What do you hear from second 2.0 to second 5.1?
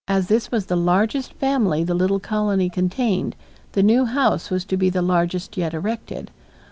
colony contained, the new house was to be the